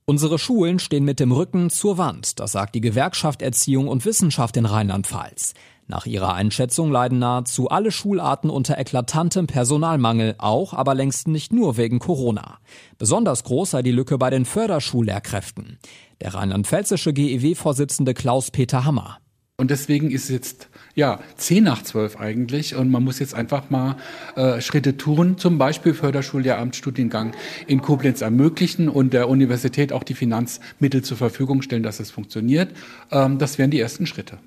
Unsere 0.09 0.39
Schulen 0.39 0.79
stehen 0.79 1.05
mit 1.05 1.21
dem 1.21 1.33
Rücken 1.33 1.69
zur 1.69 1.99
Wand, 1.99 2.41
das 2.41 2.53
sagt 2.53 2.75
die 2.75 2.81
Gewerkschaft 2.81 3.43
Erziehung 3.43 3.89
und 3.89 4.07
Wissenschaft 4.07 4.57
in 4.57 4.65
Rheinland-Pfalz. 4.65 5.53
Nach 5.87 6.07
ihrer 6.07 6.33
Einschätzung 6.33 6.91
leiden 6.91 7.19
nahezu 7.19 7.69
alle 7.69 7.91
Schularten 7.91 8.49
unter 8.49 8.79
eklatantem 8.79 9.47
Personalmangel, 9.47 10.37
auch 10.39 10.73
aber 10.73 10.95
längst 10.95 11.29
nicht 11.29 11.53
nur 11.53 11.77
wegen 11.77 11.99
Corona. 11.99 12.57
Besonders 12.97 13.45
groß 13.45 13.73
sei 13.73 13.83
die 13.83 13.93
Lücke 13.93 14.17
bei 14.17 14.31
den 14.31 14.47
Förderschullehrkräften. 14.47 15.79
Der 16.23 16.33
rheinland-pfälzische 16.33 17.13
GEW-Vorsitzende 17.13 18.15
Klaus-Peter 18.15 18.87
Hammer. 18.87 19.19
Und 19.61 19.73
deswegen 19.73 20.13
ist 20.13 20.31
jetzt 20.31 20.69
ja 20.95 21.19
zehn 21.37 21.65
nach 21.65 21.83
zwölf 21.83 22.17
eigentlich 22.17 22.77
und 22.77 22.91
man 22.91 23.03
muss 23.03 23.19
jetzt 23.19 23.35
einfach 23.35 23.71
mal 23.71 23.97
äh, 24.37 24.61
Schritte 24.61 24.97
tun, 24.97 25.37
zum 25.37 25.59
Beispiel 25.59 25.95
Förderschullehramtsstudiengang 25.95 27.33
in 27.67 27.83
Koblenz 27.83 28.21
ermöglichen 28.21 28.89
und 28.89 29.13
der 29.13 29.29
Universität 29.29 29.93
auch 29.93 30.05
die 30.05 30.15
Finanzmittel 30.15 31.03
zur 31.03 31.17
Verfügung 31.17 31.63
stellen, 31.63 31.83
dass 31.83 31.99
es 31.99 32.13
funktioniert. 32.13 32.73
Ähm, 33.11 33.39
das 33.39 33.59
wären 33.59 33.73
die 33.73 33.81
ersten 33.81 34.07
Schritte. 34.07 34.39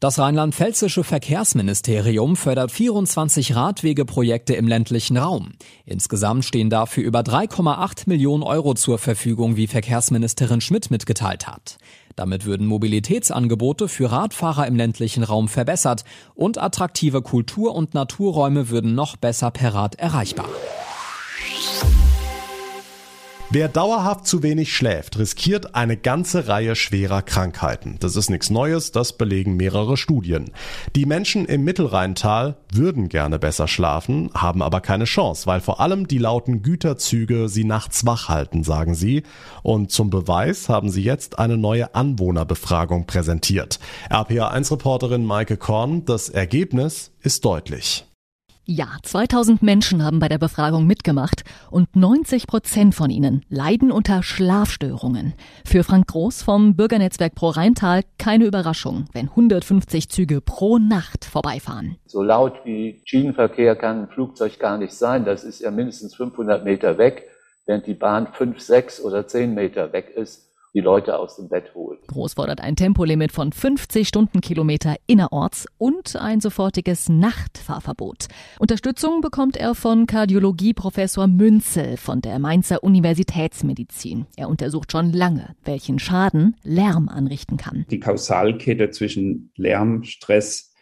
Das 0.00 0.18
rheinland-pfälzische 0.18 1.04
Verkehrsministerium 1.04 2.34
fördert 2.36 2.72
24 2.72 3.54
Radwegeprojekte 3.54 4.54
im 4.54 4.66
ländlichen 4.66 5.16
Raum. 5.16 5.52
Insgesamt 5.84 6.44
stehen 6.44 6.68
dafür 6.68 7.04
über 7.04 7.20
3,8 7.20 8.02
Millionen 8.06 8.42
Euro 8.42 8.74
zur 8.74 8.98
Verfügung, 8.98 9.56
wie 9.56 9.66
Verkehrsministerin 9.66 10.60
Schmidt 10.60 10.90
mitgeteilt 10.90 11.46
hat. 11.46 11.78
Damit 12.16 12.44
würden 12.44 12.66
Mobilitätsangebote 12.66 13.88
für 13.88 14.12
Radfahrer 14.12 14.66
im 14.66 14.76
ländlichen 14.76 15.24
Raum 15.24 15.48
verbessert 15.48 16.04
und 16.34 16.58
attraktive 16.58 17.22
Kultur- 17.22 17.74
und 17.74 17.94
Naturräume 17.94 18.68
würden 18.70 18.94
noch 18.94 19.16
besser 19.16 19.50
per 19.50 19.74
Rad 19.74 19.96
erreichbar. 19.96 20.48
Wer 23.50 23.68
dauerhaft 23.68 24.26
zu 24.26 24.42
wenig 24.42 24.74
schläft, 24.74 25.18
riskiert 25.18 25.74
eine 25.74 25.98
ganze 25.98 26.48
Reihe 26.48 26.74
schwerer 26.74 27.20
Krankheiten. 27.20 27.98
Das 28.00 28.16
ist 28.16 28.30
nichts 28.30 28.48
Neues, 28.48 28.90
das 28.90 29.12
belegen 29.12 29.56
mehrere 29.56 29.98
Studien. 29.98 30.50
Die 30.96 31.04
Menschen 31.04 31.44
im 31.44 31.62
Mittelrheintal 31.62 32.56
würden 32.72 33.08
gerne 33.10 33.38
besser 33.38 33.68
schlafen, 33.68 34.30
haben 34.34 34.62
aber 34.62 34.80
keine 34.80 35.04
Chance, 35.04 35.46
weil 35.46 35.60
vor 35.60 35.78
allem 35.78 36.08
die 36.08 36.18
lauten 36.18 36.62
Güterzüge 36.62 37.48
sie 37.50 37.64
nachts 37.64 38.06
wach 38.06 38.28
halten, 38.28 38.64
sagen 38.64 38.94
sie. 38.94 39.22
Und 39.62 39.92
zum 39.92 40.08
Beweis 40.08 40.70
haben 40.70 40.88
sie 40.90 41.02
jetzt 41.02 41.38
eine 41.38 41.58
neue 41.58 41.94
Anwohnerbefragung 41.94 43.06
präsentiert. 43.06 43.78
RPA1-Reporterin 44.10 45.24
Maike 45.24 45.58
Korn, 45.58 46.06
das 46.06 46.30
Ergebnis 46.30 47.12
ist 47.20 47.44
deutlich. 47.44 48.06
Ja, 48.66 48.96
2000 49.02 49.62
Menschen 49.62 50.02
haben 50.02 50.20
bei 50.20 50.28
der 50.28 50.38
Befragung 50.38 50.86
mitgemacht 50.86 51.44
und 51.70 51.94
90 51.96 52.46
Prozent 52.46 52.94
von 52.94 53.10
ihnen 53.10 53.44
leiden 53.50 53.92
unter 53.92 54.22
Schlafstörungen. 54.22 55.34
Für 55.66 55.84
Frank 55.84 56.06
Groß 56.06 56.42
vom 56.42 56.74
Bürgernetzwerk 56.74 57.34
Pro 57.34 57.50
Rheintal 57.50 58.04
keine 58.18 58.46
Überraschung, 58.46 59.04
wenn 59.12 59.28
150 59.28 60.08
Züge 60.08 60.40
pro 60.40 60.78
Nacht 60.78 61.26
vorbeifahren. 61.26 61.98
So 62.06 62.22
laut 62.22 62.54
wie 62.64 63.02
Schienenverkehr 63.04 63.76
kann 63.76 64.04
ein 64.04 64.08
Flugzeug 64.08 64.58
gar 64.58 64.78
nicht 64.78 64.94
sein. 64.94 65.26
Das 65.26 65.44
ist 65.44 65.60
ja 65.60 65.70
mindestens 65.70 66.14
500 66.14 66.64
Meter 66.64 66.96
weg, 66.96 67.28
während 67.66 67.86
die 67.86 67.92
Bahn 67.92 68.28
5, 68.32 68.58
6 68.58 69.02
oder 69.02 69.26
10 69.26 69.52
Meter 69.52 69.92
weg 69.92 70.08
ist 70.16 70.53
die 70.74 70.80
Leute 70.80 71.18
aus 71.18 71.36
dem 71.36 71.48
Bett 71.48 71.74
holen. 71.74 71.98
Groß 72.08 72.34
fordert 72.34 72.60
ein 72.60 72.74
Tempolimit 72.74 73.30
von 73.32 73.52
50 73.52 74.08
Stundenkilometer 74.08 74.96
innerorts 75.06 75.66
und 75.78 76.16
ein 76.16 76.40
sofortiges 76.40 77.08
Nachtfahrverbot. 77.08 78.26
Unterstützung 78.58 79.20
bekommt 79.20 79.56
er 79.56 79.74
von 79.74 80.06
Kardiologieprofessor 80.06 81.28
Münzel 81.28 81.96
von 81.96 82.20
der 82.20 82.40
Mainzer 82.40 82.82
Universitätsmedizin. 82.82 84.26
Er 84.36 84.48
untersucht 84.48 84.90
schon 84.90 85.12
lange, 85.12 85.54
welchen 85.64 86.00
Schaden 86.00 86.56
Lärm 86.64 87.08
anrichten 87.08 87.56
kann. 87.56 87.86
Die 87.90 88.00
Kausalkette 88.00 88.90
zwischen 88.90 89.52
Lärm, 89.56 90.02
Stress 90.02 90.73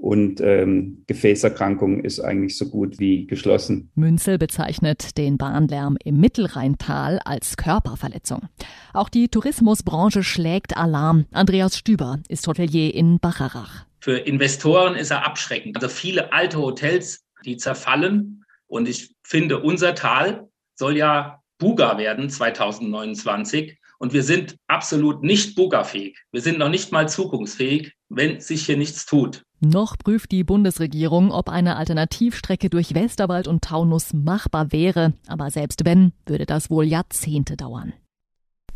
und 0.00 0.40
ähm, 0.40 1.04
Gefäßerkrankung 1.06 2.02
ist 2.02 2.20
eigentlich 2.20 2.56
so 2.56 2.68
gut 2.68 2.98
wie 2.98 3.26
geschlossen. 3.26 3.90
Münzel 3.94 4.38
bezeichnet 4.38 5.18
den 5.18 5.36
Bahnlärm 5.36 5.98
im 6.02 6.18
Mittelrheintal 6.18 7.20
als 7.24 7.56
Körperverletzung. 7.56 8.48
Auch 8.94 9.08
die 9.08 9.28
Tourismusbranche 9.28 10.22
schlägt 10.22 10.76
Alarm. 10.76 11.26
Andreas 11.32 11.76
Stüber 11.76 12.20
ist 12.28 12.46
Hotelier 12.46 12.94
in 12.94 13.18
Bacharach. 13.20 13.84
Für 14.00 14.16
Investoren 14.16 14.94
ist 14.94 15.10
er 15.10 15.26
abschreckend. 15.26 15.76
Also 15.76 15.88
viele 15.88 16.32
alte 16.32 16.58
Hotels, 16.58 17.22
die 17.44 17.58
zerfallen. 17.58 18.44
Und 18.66 18.88
ich 18.88 19.14
finde, 19.22 19.60
unser 19.60 19.94
Tal 19.94 20.48
soll 20.74 20.96
ja 20.96 21.39
Buga 21.60 21.98
werden 21.98 22.28
2029. 22.28 23.78
Und 24.00 24.14
wir 24.14 24.22
sind 24.22 24.56
absolut 24.66 25.22
nicht 25.22 25.54
buggerfähig. 25.54 26.18
Wir 26.32 26.40
sind 26.40 26.58
noch 26.58 26.70
nicht 26.70 26.90
mal 26.90 27.08
zukunftsfähig, 27.08 27.92
wenn 28.08 28.40
sich 28.40 28.64
hier 28.64 28.78
nichts 28.78 29.04
tut. 29.06 29.44
Noch 29.60 29.98
prüft 29.98 30.32
die 30.32 30.42
Bundesregierung, 30.42 31.30
ob 31.30 31.50
eine 31.50 31.76
Alternativstrecke 31.76 32.70
durch 32.70 32.94
Westerwald 32.94 33.46
und 33.46 33.62
Taunus 33.62 34.14
machbar 34.14 34.72
wäre. 34.72 35.12
Aber 35.28 35.50
selbst 35.50 35.84
wenn, 35.84 36.12
würde 36.24 36.46
das 36.46 36.70
wohl 36.70 36.86
Jahrzehnte 36.86 37.58
dauern. 37.58 37.92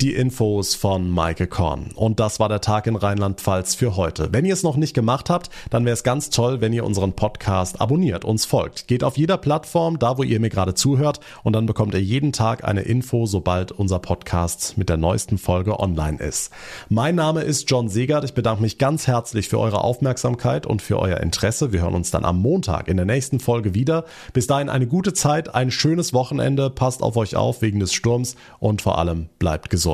Die 0.05 0.13
Infos 0.13 0.75
von 0.75 1.09
Maike 1.09 1.47
Korn. 1.47 1.87
Und 1.95 2.21
das 2.21 2.39
war 2.39 2.51
der 2.51 2.61
Tag 2.61 2.87
in 2.87 2.95
Rheinland-Pfalz 2.95 3.75
für 3.75 3.97
heute. 3.97 4.29
Wenn 4.33 4.45
ihr 4.45 4.53
es 4.53 4.63
noch 4.63 4.77
nicht 4.77 4.93
gemacht 4.93 5.31
habt, 5.31 5.49
dann 5.71 5.87
wäre 5.87 5.95
es 5.95 6.03
ganz 6.03 6.29
toll, 6.29 6.61
wenn 6.61 6.75
ihr 6.75 6.85
unseren 6.85 7.15
Podcast 7.15 7.81
abonniert, 7.81 8.27
uns 8.27 8.45
folgt. 8.45 8.87
Geht 8.87 9.03
auf 9.03 9.17
jeder 9.17 9.39
Plattform, 9.39 9.99
da 9.99 10.19
wo 10.19 10.23
ihr 10.23 10.41
mir 10.41 10.51
gerade 10.51 10.75
zuhört, 10.75 11.21
und 11.43 11.55
dann 11.55 11.65
bekommt 11.65 11.95
ihr 11.95 12.03
jeden 12.03 12.33
Tag 12.33 12.65
eine 12.65 12.83
Info, 12.83 13.25
sobald 13.25 13.73
unser 13.73 13.99
Podcast 13.99 14.77
mit 14.77 14.91
der 14.91 14.99
neuesten 14.99 15.39
Folge 15.39 15.81
online 15.81 16.19
ist. 16.19 16.53
Mein 16.91 17.15
Name 17.15 17.41
ist 17.41 17.71
John 17.71 17.89
Segert. 17.89 18.25
Ich 18.25 18.35
bedanke 18.35 18.61
mich 18.61 18.77
ganz 18.77 19.07
herzlich 19.07 19.49
für 19.49 19.59
eure 19.59 19.83
Aufmerksamkeit 19.83 20.67
und 20.67 20.83
für 20.83 20.99
euer 20.99 21.21
Interesse. 21.21 21.73
Wir 21.73 21.81
hören 21.81 21.95
uns 21.95 22.11
dann 22.11 22.27
am 22.27 22.43
Montag 22.43 22.89
in 22.89 22.99
der 22.99 23.07
nächsten 23.07 23.41
Folge 23.41 23.73
wieder. 23.73 24.05
Bis 24.35 24.47
dahin 24.47 24.69
eine 24.69 24.87
gute 24.87 25.15
Zeit, 25.15 25.55
ein 25.55 25.71
schönes 25.71 26.13
Wochenende. 26.13 26.69
Passt 26.69 27.03
auf 27.03 27.17
euch 27.17 27.37
auf 27.37 27.63
wegen 27.63 27.81
des 27.81 27.95
Sturms 27.95 28.37
und 28.59 28.83
vor 28.83 28.99
allem 28.99 29.31
bleibt 29.39 29.71
gesund 29.71 29.94